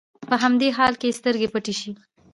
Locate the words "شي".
1.79-1.91